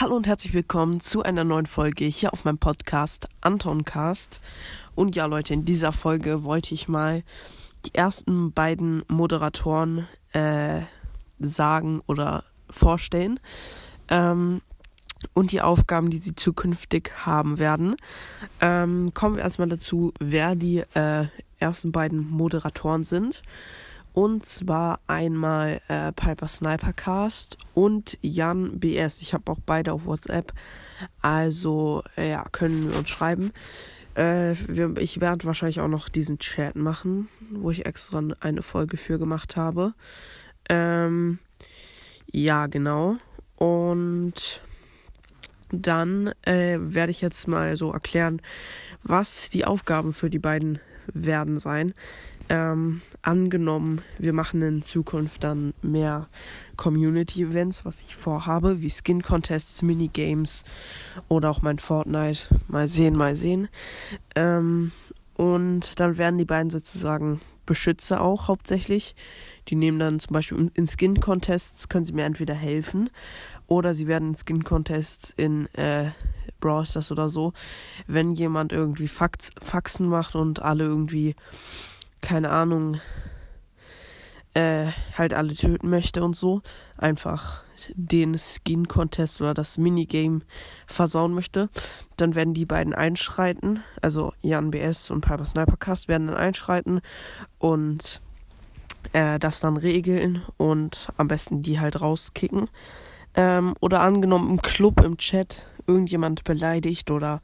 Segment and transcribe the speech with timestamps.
[0.00, 4.40] Hallo und herzlich willkommen zu einer neuen Folge hier auf meinem Podcast Antoncast.
[4.94, 7.24] Und ja, Leute, in dieser Folge wollte ich mal
[7.84, 10.82] die ersten beiden Moderatoren äh,
[11.40, 13.40] sagen oder vorstellen.
[14.06, 14.60] Ähm,
[15.34, 17.96] und die Aufgaben, die sie zukünftig haben werden.
[18.60, 21.26] Ähm, kommen wir erstmal dazu, wer die äh,
[21.58, 23.42] ersten beiden Moderatoren sind.
[24.12, 29.20] Und zwar einmal äh, Piper Snipercast und Jan BS.
[29.20, 30.52] Ich habe auch beide auf WhatsApp.
[31.22, 33.52] Also, äh, ja, können wir uns schreiben.
[34.14, 38.96] Äh, wir, ich werde wahrscheinlich auch noch diesen Chat machen, wo ich extra eine Folge
[38.96, 39.94] für gemacht habe.
[40.68, 41.38] Ähm,
[42.30, 43.16] ja, genau.
[43.56, 44.62] Und
[45.70, 48.40] dann äh, werde ich jetzt mal so erklären,
[49.02, 50.80] was die Aufgaben für die beiden
[51.12, 51.94] werden sein.
[52.50, 56.28] Ähm, angenommen, wir machen in Zukunft dann mehr
[56.76, 60.64] Community-Events, was ich vorhabe, wie Skin-Contests, Minigames
[61.28, 62.48] oder auch mein Fortnite.
[62.68, 63.68] Mal sehen, mal sehen.
[64.34, 64.92] Ähm,
[65.34, 69.14] und dann werden die beiden sozusagen Beschützer auch hauptsächlich.
[69.68, 73.10] Die nehmen dann zum Beispiel in Skin-Contests, können sie mir entweder helfen
[73.66, 76.10] oder sie werden in Skin-Contests in äh,
[76.60, 77.52] Brawl Stars oder so,
[78.06, 81.36] wenn jemand irgendwie Fax Faxen macht und alle irgendwie
[82.20, 83.00] keine Ahnung,
[84.54, 86.62] äh, halt alle töten möchte und so,
[86.96, 87.62] einfach
[87.94, 90.40] den Skin-Contest oder das Minigame
[90.86, 91.68] versauen möchte,
[92.16, 97.00] dann werden die beiden einschreiten, also Jan BS und Piper Snipercast werden dann einschreiten
[97.58, 98.20] und
[99.12, 102.68] äh, das dann regeln und am besten die halt rauskicken.
[103.34, 107.40] Ähm, oder angenommen im Club, im Chat, irgendjemand beleidigt oder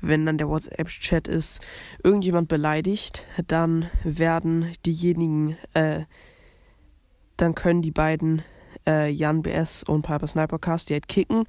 [0.00, 1.64] wenn dann der WhatsApp-Chat ist,
[2.02, 6.04] irgendjemand beleidigt, dann werden diejenigen, äh,
[7.36, 8.42] dann können die beiden
[8.86, 11.44] äh, Jan BS und Piper Snipercast die halt kicken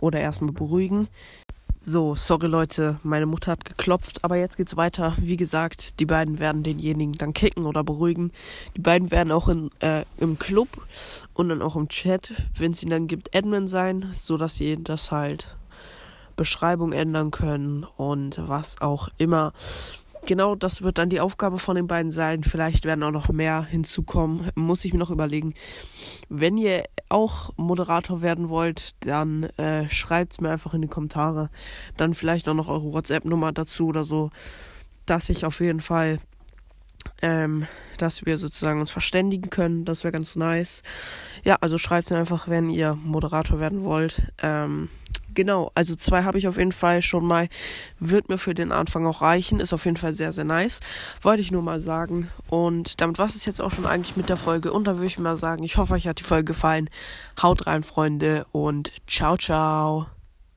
[0.00, 1.08] oder erstmal beruhigen.
[1.86, 5.12] So, sorry Leute, meine Mutter hat geklopft, aber jetzt geht's weiter.
[5.18, 8.32] Wie gesagt, die beiden werden denjenigen dann kicken oder beruhigen.
[8.74, 10.68] Die beiden werden auch in, äh, im Club
[11.34, 14.82] und dann auch im Chat, wenn es ihn dann gibt, Admin sein, so dass sie
[14.82, 15.58] das halt
[16.36, 19.52] Beschreibung ändern können und was auch immer
[20.24, 22.44] genau das wird dann die Aufgabe von den beiden sein.
[22.44, 24.50] Vielleicht werden auch noch mehr hinzukommen.
[24.54, 25.52] Muss ich mir noch überlegen.
[26.30, 31.48] Wenn ihr auch Moderator werden wollt, dann äh, schreibt es mir einfach in die Kommentare.
[31.96, 34.30] Dann vielleicht auch noch eure WhatsApp-Nummer dazu oder so,
[35.06, 36.18] dass ich auf jeden Fall,
[37.22, 39.84] ähm, dass wir sozusagen uns verständigen können.
[39.84, 40.82] Das wäre ganz nice.
[41.44, 44.32] Ja, also schreibt es mir einfach, wenn ihr Moderator werden wollt.
[44.42, 44.88] Ähm,
[45.34, 47.48] Genau, also zwei habe ich auf jeden Fall schon mal.
[47.98, 49.60] Wird mir für den Anfang auch reichen.
[49.60, 50.80] Ist auf jeden Fall sehr, sehr nice.
[51.22, 52.30] Wollte ich nur mal sagen.
[52.48, 54.72] Und damit war es jetzt auch schon eigentlich mit der Folge.
[54.72, 56.88] Und da würde ich mal sagen, ich hoffe, euch hat die Folge gefallen.
[57.42, 58.46] Haut rein, Freunde.
[58.52, 60.13] Und ciao, ciao.